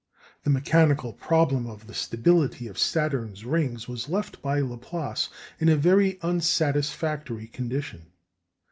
The 0.45 0.49
mechanical 0.49 1.13
problem 1.13 1.67
of 1.67 1.85
the 1.85 1.93
stability 1.93 2.67
of 2.67 2.79
Saturn's 2.79 3.45
rings 3.45 3.87
was 3.87 4.09
left 4.09 4.41
by 4.41 4.59
Laplace 4.59 5.29
in 5.59 5.69
a 5.69 5.75
very 5.77 6.17
unsatisfactory 6.23 7.45
condition. 7.45 8.07